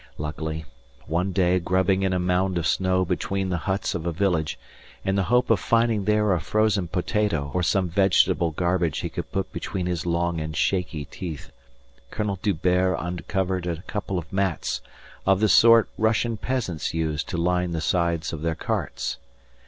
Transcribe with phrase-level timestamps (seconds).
[0.17, 0.65] Luckily,
[1.05, 4.57] one day grubbing in a mound of snow between the huts of a village
[5.05, 9.31] in the hope of finding there a frozen potato or some vegetable garbage he could
[9.31, 11.51] put between his long and shaky teeth,
[12.09, 14.81] Colonel D'Hubert uncovered a couple of mats
[15.27, 19.17] of the sort Russian peasants use to line the sides of their carts.